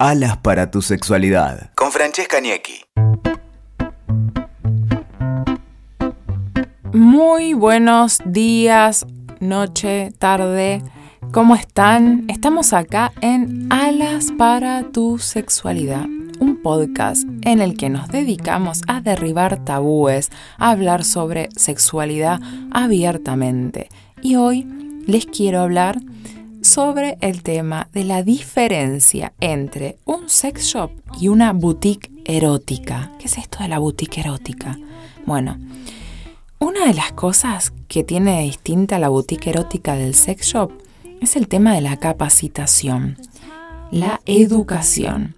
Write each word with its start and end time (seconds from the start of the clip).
Alas 0.00 0.36
para 0.38 0.72
tu 0.72 0.82
sexualidad. 0.82 1.70
Con 1.76 1.92
Francesca 1.92 2.40
Niecki. 2.40 2.84
Muy 6.92 7.54
buenos 7.54 8.20
días, 8.24 9.06
noche, 9.38 10.10
tarde. 10.18 10.82
¿Cómo 11.30 11.54
están? 11.54 12.24
Estamos 12.28 12.72
acá 12.72 13.12
en 13.20 13.68
Alas 13.72 14.32
para 14.36 14.82
tu 14.90 15.18
sexualidad, 15.18 16.06
un 16.40 16.60
podcast 16.60 17.22
en 17.42 17.60
el 17.60 17.76
que 17.76 17.88
nos 17.88 18.08
dedicamos 18.08 18.82
a 18.88 19.00
derribar 19.00 19.64
tabúes, 19.64 20.30
a 20.58 20.70
hablar 20.70 21.04
sobre 21.04 21.50
sexualidad 21.54 22.40
abiertamente. 22.72 23.90
Y 24.22 24.34
hoy 24.34 24.66
les 25.06 25.26
quiero 25.26 25.60
hablar 25.60 26.00
sobre 26.64 27.18
el 27.20 27.42
tema 27.42 27.88
de 27.92 28.04
la 28.04 28.22
diferencia 28.22 29.34
entre 29.40 29.98
un 30.06 30.28
sex 30.28 30.64
shop 30.64 30.90
y 31.20 31.28
una 31.28 31.52
boutique 31.52 32.10
erótica. 32.24 33.12
¿Qué 33.18 33.26
es 33.26 33.36
esto 33.36 33.58
de 33.62 33.68
la 33.68 33.78
boutique 33.78 34.20
erótica? 34.20 34.78
Bueno, 35.26 35.58
una 36.58 36.86
de 36.86 36.94
las 36.94 37.12
cosas 37.12 37.72
que 37.86 38.02
tiene 38.02 38.42
distinta 38.42 38.98
la 38.98 39.10
boutique 39.10 39.50
erótica 39.50 39.94
del 39.94 40.14
sex 40.14 40.46
shop 40.46 40.72
es 41.20 41.36
el 41.36 41.48
tema 41.48 41.74
de 41.74 41.82
la 41.82 41.98
capacitación, 41.98 43.18
la 43.90 44.20
educación. 44.24 45.36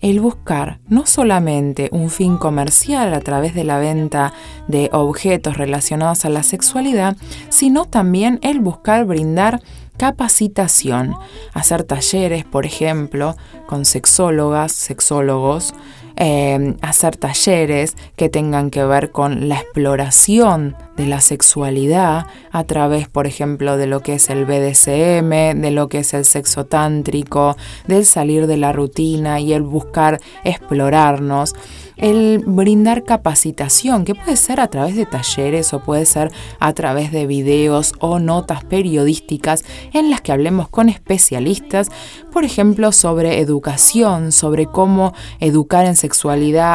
El 0.00 0.20
buscar 0.20 0.78
no 0.86 1.06
solamente 1.06 1.88
un 1.90 2.08
fin 2.08 2.36
comercial 2.36 3.14
a 3.14 3.20
través 3.20 3.52
de 3.52 3.64
la 3.64 3.80
venta 3.80 4.32
de 4.68 4.90
objetos 4.92 5.56
relacionados 5.56 6.24
a 6.24 6.28
la 6.28 6.44
sexualidad, 6.44 7.16
sino 7.48 7.84
también 7.84 8.38
el 8.42 8.60
buscar 8.60 9.06
brindar 9.06 9.60
capacitación, 9.98 11.14
hacer 11.52 11.84
talleres, 11.84 12.44
por 12.44 12.64
ejemplo, 12.64 13.36
con 13.66 13.84
sexólogas, 13.84 14.72
sexólogos, 14.72 15.74
Em, 16.20 16.76
hacer 16.82 17.14
talleres 17.16 17.96
que 18.16 18.28
tengan 18.28 18.70
que 18.70 18.82
ver 18.82 19.12
con 19.12 19.48
la 19.48 19.60
exploración 19.60 20.74
de 20.96 21.06
la 21.06 21.20
sexualidad 21.20 22.26
a 22.50 22.64
través, 22.64 23.08
por 23.08 23.28
ejemplo, 23.28 23.76
de 23.76 23.86
lo 23.86 24.00
que 24.00 24.14
es 24.14 24.28
el 24.28 24.44
BDSM, 24.44 25.60
de 25.60 25.70
lo 25.70 25.88
que 25.88 26.00
es 26.00 26.14
el 26.14 26.24
sexo 26.24 26.66
tántrico, 26.66 27.56
del 27.86 28.04
salir 28.04 28.48
de 28.48 28.56
la 28.56 28.72
rutina 28.72 29.38
y 29.38 29.52
el 29.52 29.62
buscar 29.62 30.20
explorarnos 30.42 31.54
el 31.96 32.44
brindar 32.46 33.02
capacitación, 33.04 34.04
que 34.04 34.14
puede 34.14 34.36
ser 34.36 34.60
a 34.60 34.68
través 34.68 34.94
de 34.96 35.04
talleres 35.04 35.72
o 35.72 35.80
puede 35.80 36.06
ser 36.06 36.30
a 36.60 36.72
través 36.72 37.10
de 37.10 37.26
videos 37.26 37.92
o 37.98 38.20
notas 38.20 38.64
periodísticas 38.64 39.64
en 39.92 40.08
las 40.08 40.20
que 40.20 40.30
hablemos 40.30 40.68
con 40.68 40.88
especialistas, 40.88 41.90
por 42.32 42.44
ejemplo, 42.44 42.92
sobre 42.92 43.40
educación, 43.40 44.30
sobre 44.30 44.66
cómo 44.66 45.12
educar 45.40 45.86
en 45.86 45.96
sexualidad 45.96 46.07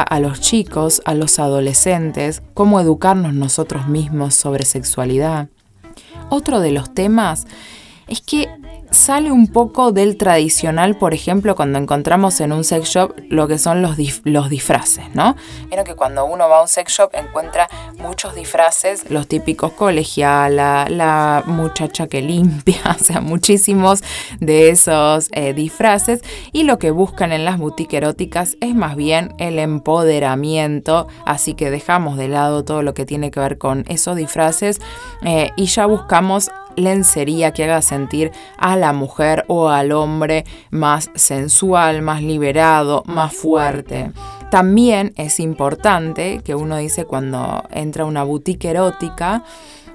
a 0.02 0.20
los 0.20 0.40
chicos, 0.40 1.02
a 1.04 1.14
los 1.14 1.38
adolescentes, 1.38 2.42
cómo 2.54 2.80
educarnos 2.80 3.34
nosotros 3.34 3.88
mismos 3.88 4.34
sobre 4.34 4.64
sexualidad. 4.64 5.48
Otro 6.30 6.60
de 6.60 6.72
los 6.72 6.94
temas 6.94 7.46
es 8.06 8.20
que 8.20 8.48
sale 8.94 9.30
un 9.30 9.48
poco 9.48 9.92
del 9.92 10.16
tradicional, 10.16 10.96
por 10.96 11.14
ejemplo, 11.14 11.54
cuando 11.54 11.78
encontramos 11.78 12.40
en 12.40 12.52
un 12.52 12.64
sex 12.64 12.88
shop 12.88 13.14
lo 13.28 13.48
que 13.48 13.58
son 13.58 13.82
los, 13.82 13.96
los 14.24 14.48
disfraces, 14.48 15.04
¿no? 15.14 15.36
Vieron 15.68 15.84
que 15.84 15.94
cuando 15.94 16.24
uno 16.24 16.48
va 16.48 16.58
a 16.58 16.62
un 16.62 16.68
sex 16.68 16.92
shop 16.92 17.10
encuentra 17.12 17.68
muchos 17.98 18.34
disfraces, 18.34 19.10
los 19.10 19.26
típicos 19.26 19.72
colegiala, 19.72 20.86
la 20.88 21.42
muchacha 21.46 22.06
que 22.06 22.22
limpia, 22.22 22.80
o 23.00 23.02
sea, 23.04 23.20
muchísimos 23.20 24.02
de 24.40 24.70
esos 24.70 25.28
eh, 25.32 25.52
disfraces 25.54 26.22
y 26.52 26.64
lo 26.64 26.78
que 26.78 26.90
buscan 26.90 27.32
en 27.32 27.44
las 27.44 27.58
boutiques 27.58 27.98
eróticas 27.98 28.56
es 28.60 28.74
más 28.74 28.96
bien 28.96 29.34
el 29.38 29.58
empoderamiento, 29.58 31.08
así 31.26 31.54
que 31.54 31.70
dejamos 31.70 32.16
de 32.16 32.28
lado 32.28 32.64
todo 32.64 32.82
lo 32.82 32.94
que 32.94 33.06
tiene 33.06 33.30
que 33.30 33.40
ver 33.40 33.58
con 33.58 33.84
esos 33.88 34.16
disfraces 34.16 34.80
eh, 35.22 35.50
y 35.56 35.66
ya 35.66 35.86
buscamos 35.86 36.50
lencería 36.76 37.52
que 37.52 37.64
haga 37.64 37.82
sentir 37.82 38.32
a 38.58 38.76
la 38.76 38.92
mujer 38.92 39.44
o 39.48 39.68
al 39.68 39.92
hombre 39.92 40.44
más 40.70 41.10
sensual, 41.14 42.02
más 42.02 42.22
liberado, 42.22 43.02
más 43.06 43.34
fuerte. 43.34 44.12
También 44.50 45.12
es 45.16 45.40
importante 45.40 46.40
que 46.44 46.54
uno 46.54 46.76
dice 46.76 47.04
cuando 47.04 47.64
entra 47.70 48.04
a 48.04 48.06
una 48.06 48.22
boutique 48.22 48.66
erótica, 48.66 49.44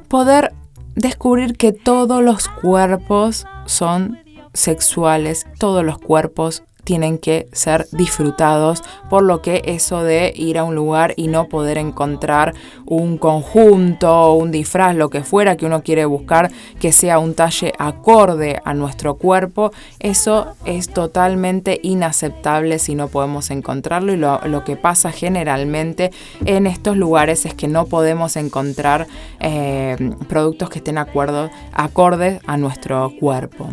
poder 0.08 0.54
descubrir 0.96 1.56
que 1.56 1.72
todos 1.72 2.22
los 2.22 2.50
cuerpos 2.50 3.46
son 3.66 4.20
sexuales, 4.54 5.46
todos 5.60 5.86
los 5.86 5.98
cuerpos 5.98 6.64
tienen 6.84 7.18
que 7.18 7.48
ser 7.52 7.88
disfrutados, 7.92 8.84
por 9.10 9.24
lo 9.24 9.42
que 9.42 9.62
eso 9.66 10.04
de 10.04 10.34
ir 10.36 10.58
a 10.58 10.64
un 10.64 10.76
lugar 10.76 11.14
y 11.18 11.28
no 11.28 11.48
poder 11.48 11.78
encontrar 11.78 12.54
un 12.86 13.18
conjunto, 13.18 14.34
un 14.34 14.52
disfraz, 14.52 14.96
lo 14.96 15.10
que 15.10 15.24
fuera 15.24 15.58
que 15.58 15.66
uno 15.66 15.84
quiere 15.84 16.06
buscar, 16.06 16.52
que 16.80 16.92
sea 16.92 17.20
un 17.20 17.34
talle 17.36 17.74
acorde 17.78 18.62
a 18.66 18.74
nuestro 18.74 19.16
cuerpo, 19.16 19.72
eso 20.00 20.48
es 20.66 20.90
totalmente 20.90 21.80
inaceptable 21.84 22.80
si 22.80 22.96
no 22.96 23.08
podemos 23.08 23.52
encontrarlo 23.52 24.14
y 24.14 24.18
lo, 24.18 24.64
que 24.66 24.76
pasa 24.76 25.12
generalmente 25.12 26.12
en 26.46 26.68
estos 26.68 26.98
lugares 26.98 27.46
es 27.46 27.54
que 27.54 27.68
no 27.68 27.86
podemos 27.86 28.36
encontrar 28.36 29.08
eh, 29.40 29.96
productos 30.28 30.70
que 30.70 30.80
estén 30.80 30.98
acordes 30.98 32.42
a 32.46 32.58
nuestro 32.58 33.14
cuerpo. 33.20 33.70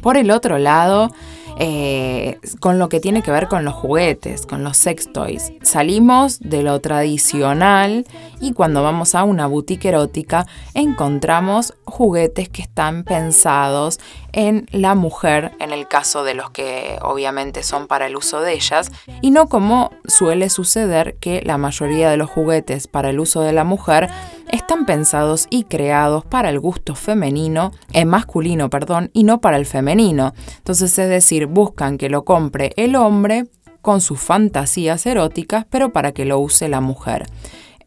Por 0.00 0.16
el 0.16 0.30
otro 0.30 0.58
lado, 0.58 1.10
eh, 1.58 2.38
con 2.60 2.78
lo 2.78 2.88
que 2.88 3.00
tiene 3.00 3.22
que 3.22 3.30
ver 3.30 3.48
con 3.48 3.64
los 3.64 3.74
juguetes, 3.74 4.46
con 4.46 4.62
los 4.62 4.76
sex 4.76 5.12
toys. 5.12 5.52
Salimos 5.62 6.38
de 6.40 6.62
lo 6.62 6.80
tradicional 6.80 8.06
y 8.40 8.52
cuando 8.52 8.82
vamos 8.82 9.14
a 9.14 9.24
una 9.24 9.46
boutique 9.46 9.88
erótica 9.88 10.46
encontramos 10.74 11.74
juguetes 11.84 12.48
que 12.48 12.62
están 12.62 13.04
pensados 13.04 14.00
en 14.32 14.66
la 14.70 14.94
mujer, 14.94 15.52
en 15.60 15.72
el 15.72 15.88
caso 15.88 16.22
de 16.24 16.34
los 16.34 16.50
que 16.50 16.98
obviamente 17.00 17.62
son 17.62 17.86
para 17.86 18.06
el 18.06 18.16
uso 18.16 18.40
de 18.40 18.52
ellas, 18.52 18.92
y 19.22 19.30
no 19.30 19.48
como 19.48 19.92
suele 20.06 20.50
suceder 20.50 21.16
que 21.16 21.40
la 21.42 21.56
mayoría 21.56 22.10
de 22.10 22.18
los 22.18 22.28
juguetes 22.28 22.86
para 22.86 23.08
el 23.08 23.18
uso 23.18 23.40
de 23.40 23.52
la 23.52 23.64
mujer 23.64 24.10
están 24.50 24.86
pensados 24.86 25.46
y 25.50 25.64
creados 25.64 26.24
para 26.24 26.50
el 26.50 26.60
gusto 26.60 26.94
femenino, 26.94 27.72
eh, 27.92 28.04
masculino, 28.04 28.70
perdón, 28.70 29.10
y 29.12 29.24
no 29.24 29.40
para 29.40 29.56
el 29.56 29.66
femenino. 29.66 30.34
Entonces, 30.58 30.98
es 30.98 31.08
decir, 31.08 31.46
buscan 31.46 31.98
que 31.98 32.08
lo 32.08 32.24
compre 32.24 32.72
el 32.76 32.96
hombre 32.96 33.46
con 33.82 34.00
sus 34.00 34.20
fantasías 34.20 35.06
eróticas, 35.06 35.64
pero 35.70 35.92
para 35.92 36.12
que 36.12 36.24
lo 36.24 36.38
use 36.38 36.68
la 36.68 36.80
mujer. 36.80 37.26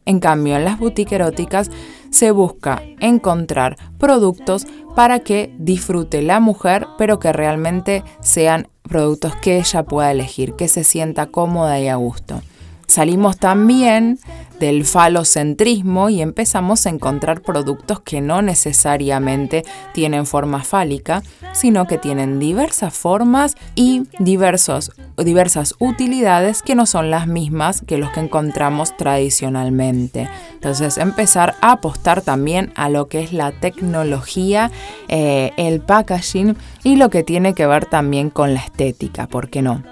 En 0.06 0.18
cambio, 0.18 0.56
en 0.56 0.64
las 0.64 0.78
boutiques 0.78 1.12
eróticas 1.12 1.70
se 2.10 2.30
busca 2.30 2.82
encontrar 3.00 3.76
productos 3.98 4.66
para 4.96 5.20
que 5.20 5.54
disfrute 5.58 6.22
la 6.22 6.40
mujer, 6.40 6.86
pero 6.98 7.20
que 7.20 7.32
realmente 7.32 8.02
sean 8.20 8.68
productos 8.82 9.36
que 9.36 9.58
ella 9.58 9.84
pueda 9.84 10.10
elegir, 10.10 10.54
que 10.54 10.68
se 10.68 10.84
sienta 10.84 11.26
cómoda 11.26 11.78
y 11.78 11.88
a 11.88 11.96
gusto. 11.96 12.42
Salimos 12.86 13.38
también 13.38 14.18
del 14.60 14.84
falocentrismo 14.84 16.10
y 16.10 16.20
empezamos 16.20 16.86
a 16.86 16.90
encontrar 16.90 17.40
productos 17.40 18.00
que 18.00 18.20
no 18.20 18.42
necesariamente 18.42 19.64
tienen 19.94 20.26
forma 20.26 20.62
fálica, 20.62 21.22
sino 21.52 21.86
que 21.86 21.96
tienen 21.96 22.38
diversas 22.38 22.92
formas 22.94 23.56
y 23.74 24.02
diversos, 24.18 24.92
diversas 25.16 25.74
utilidades 25.78 26.62
que 26.62 26.74
no 26.74 26.84
son 26.84 27.10
las 27.10 27.26
mismas 27.26 27.82
que 27.86 27.96
los 27.96 28.10
que 28.10 28.20
encontramos 28.20 28.94
tradicionalmente. 28.98 30.28
Entonces 30.52 30.98
empezar 30.98 31.56
a 31.62 31.72
apostar 31.72 32.20
también 32.20 32.70
a 32.76 32.90
lo 32.90 33.08
que 33.08 33.22
es 33.22 33.32
la 33.32 33.52
tecnología, 33.52 34.70
eh, 35.08 35.52
el 35.56 35.80
packaging 35.80 36.54
y 36.84 36.96
lo 36.96 37.08
que 37.08 37.24
tiene 37.24 37.54
que 37.54 37.66
ver 37.66 37.86
también 37.86 38.28
con 38.28 38.52
la 38.52 38.60
estética, 38.60 39.26
¿por 39.26 39.48
qué 39.48 39.62
no? 39.62 39.82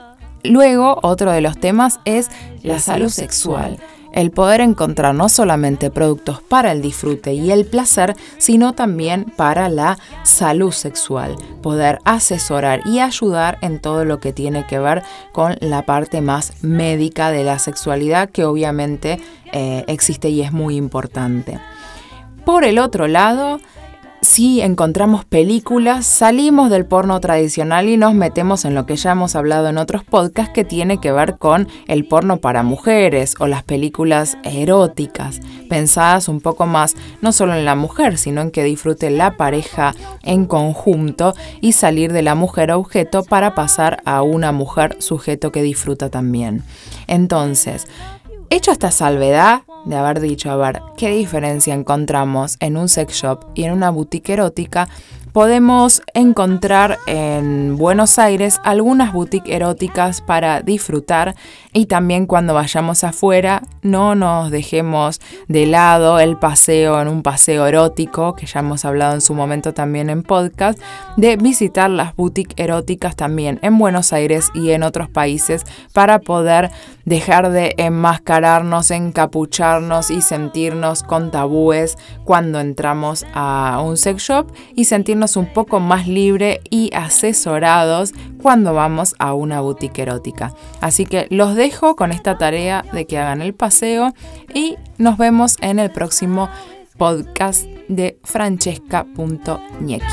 Luego, 0.44 1.00
otro 1.02 1.32
de 1.32 1.40
los 1.40 1.58
temas 1.58 2.00
es 2.04 2.28
la 2.62 2.78
salud 2.78 3.08
sexual 3.08 3.78
el 4.12 4.30
poder 4.30 4.60
encontrar 4.60 5.14
no 5.14 5.28
solamente 5.28 5.90
productos 5.90 6.42
para 6.42 6.72
el 6.72 6.82
disfrute 6.82 7.32
y 7.34 7.50
el 7.50 7.66
placer, 7.66 8.16
sino 8.38 8.72
también 8.72 9.26
para 9.36 9.68
la 9.68 9.98
salud 10.24 10.72
sexual, 10.72 11.36
poder 11.62 11.98
asesorar 12.04 12.82
y 12.86 13.00
ayudar 13.00 13.58
en 13.62 13.80
todo 13.80 14.04
lo 14.04 14.20
que 14.20 14.32
tiene 14.32 14.66
que 14.66 14.78
ver 14.78 15.02
con 15.32 15.56
la 15.60 15.82
parte 15.82 16.20
más 16.20 16.52
médica 16.62 17.30
de 17.30 17.44
la 17.44 17.58
sexualidad 17.58 18.30
que 18.30 18.44
obviamente 18.44 19.20
eh, 19.52 19.84
existe 19.86 20.28
y 20.28 20.42
es 20.42 20.52
muy 20.52 20.76
importante. 20.76 21.60
Por 22.44 22.64
el 22.64 22.78
otro 22.78 23.08
lado, 23.08 23.60
si 24.20 24.60
encontramos 24.60 25.24
películas, 25.24 26.04
salimos 26.04 26.70
del 26.70 26.86
porno 26.86 27.20
tradicional 27.20 27.88
y 27.88 27.96
nos 27.96 28.14
metemos 28.14 28.64
en 28.64 28.74
lo 28.74 28.84
que 28.84 28.96
ya 28.96 29.12
hemos 29.12 29.36
hablado 29.36 29.68
en 29.68 29.78
otros 29.78 30.02
podcasts 30.04 30.52
que 30.52 30.64
tiene 30.64 30.98
que 30.98 31.12
ver 31.12 31.38
con 31.38 31.68
el 31.86 32.06
porno 32.06 32.38
para 32.38 32.62
mujeres 32.62 33.34
o 33.38 33.46
las 33.46 33.62
películas 33.62 34.36
eróticas, 34.42 35.40
pensadas 35.68 36.28
un 36.28 36.40
poco 36.40 36.66
más 36.66 36.96
no 37.20 37.32
solo 37.32 37.54
en 37.54 37.64
la 37.64 37.76
mujer, 37.76 38.18
sino 38.18 38.40
en 38.40 38.50
que 38.50 38.64
disfrute 38.64 39.10
la 39.10 39.36
pareja 39.36 39.94
en 40.22 40.46
conjunto 40.46 41.34
y 41.60 41.72
salir 41.72 42.12
de 42.12 42.22
la 42.22 42.34
mujer 42.34 42.72
objeto 42.72 43.22
para 43.22 43.54
pasar 43.54 44.02
a 44.04 44.22
una 44.22 44.50
mujer 44.52 44.96
sujeto 45.00 45.52
que 45.52 45.62
disfruta 45.62 46.10
también. 46.10 46.64
Entonces, 47.06 47.86
Hecho 48.50 48.72
esta 48.72 48.90
salvedad 48.90 49.62
de 49.84 49.96
haber 49.96 50.20
dicho, 50.20 50.50
a 50.50 50.56
ver, 50.56 50.80
¿qué 50.96 51.10
diferencia 51.10 51.74
encontramos 51.74 52.56
en 52.60 52.78
un 52.78 52.88
sex 52.88 53.12
shop 53.12 53.40
y 53.54 53.64
en 53.64 53.72
una 53.72 53.90
boutique 53.90 54.32
erótica? 54.32 54.88
podemos 55.32 56.02
encontrar 56.14 56.98
en 57.06 57.76
Buenos 57.76 58.18
Aires 58.18 58.60
algunas 58.64 59.12
boutiques 59.12 59.54
eróticas 59.54 60.20
para 60.20 60.62
disfrutar 60.62 61.36
y 61.72 61.86
también 61.86 62.26
cuando 62.26 62.54
vayamos 62.54 63.04
afuera 63.04 63.62
no 63.82 64.16
nos 64.16 64.50
dejemos 64.50 65.20
de 65.46 65.66
lado 65.66 66.18
el 66.18 66.36
paseo 66.38 67.00
en 67.00 67.06
un 67.06 67.22
paseo 67.22 67.68
erótico, 67.68 68.34
que 68.34 68.46
ya 68.46 68.58
hemos 68.58 68.84
hablado 68.84 69.14
en 69.14 69.20
su 69.20 69.32
momento 69.32 69.72
también 69.74 70.10
en 70.10 70.24
podcast, 70.24 70.80
de 71.16 71.36
visitar 71.36 71.88
las 71.88 72.16
boutiques 72.16 72.54
eróticas 72.56 73.14
también 73.14 73.60
en 73.62 73.78
Buenos 73.78 74.12
Aires 74.12 74.50
y 74.54 74.70
en 74.70 74.82
otros 74.82 75.08
países 75.08 75.64
para 75.92 76.18
poder 76.18 76.70
dejar 77.08 77.50
de 77.50 77.74
enmascararnos, 77.78 78.90
encapucharnos 78.90 80.10
y 80.10 80.20
sentirnos 80.20 81.02
con 81.02 81.30
tabúes 81.30 81.96
cuando 82.24 82.60
entramos 82.60 83.24
a 83.32 83.80
un 83.82 83.96
sex 83.96 84.22
shop 84.22 84.52
y 84.74 84.84
sentirnos 84.84 85.36
un 85.36 85.52
poco 85.52 85.80
más 85.80 86.06
libre 86.06 86.60
y 86.68 86.90
asesorados 86.94 88.12
cuando 88.42 88.74
vamos 88.74 89.14
a 89.18 89.32
una 89.32 89.60
boutique 89.60 90.02
erótica. 90.02 90.52
Así 90.82 91.06
que 91.06 91.26
los 91.30 91.54
dejo 91.54 91.96
con 91.96 92.12
esta 92.12 92.36
tarea 92.36 92.84
de 92.92 93.06
que 93.06 93.18
hagan 93.18 93.40
el 93.40 93.54
paseo 93.54 94.12
y 94.52 94.76
nos 94.98 95.16
vemos 95.16 95.56
en 95.62 95.78
el 95.78 95.90
próximo 95.90 96.50
podcast 96.98 97.64
de 97.88 98.18
francesca.ñequi. 98.22 100.04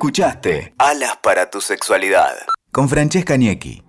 Escuchaste 0.00 0.72
Alas 0.78 1.18
para 1.22 1.50
tu 1.50 1.60
sexualidad 1.60 2.34
con 2.72 2.88
Francesca 2.88 3.36
Niecki. 3.36 3.82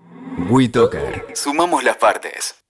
WeToker. 0.49 1.27
Sumamos 1.35 1.85
las 1.85 1.95
partes. 1.95 2.60